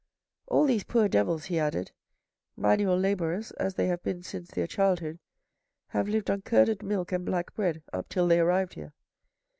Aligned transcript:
"All 0.47 0.65
these 0.65 0.83
poor 0.83 1.07
devils," 1.07 1.45
he 1.45 1.59
added," 1.59 1.91
manual 2.57 2.97
labourers 2.97 3.51
as 3.51 3.75
they 3.75 3.85
have 3.85 4.01
been 4.01 4.23
since 4.23 4.49
their 4.49 4.65
childhood, 4.65 5.19
have 5.89 6.09
lived 6.09 6.31
on 6.31 6.41
curded 6.41 6.81
milk 6.81 7.11
and 7.11 7.23
black 7.23 7.53
bread 7.53 7.83
up 7.93 8.09
till 8.09 8.27
they 8.27 8.39
arrived 8.39 8.73
here. 8.73 8.93